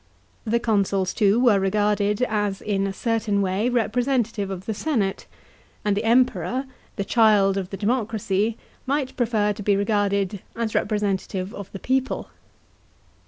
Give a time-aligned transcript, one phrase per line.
[0.45, 5.27] The consuls too were regarded as in a certain way representative of the senate;
[5.85, 11.53] and the Emperor, the child of the democracy, might prefer to be regarded as representative
[11.53, 12.29] of the people.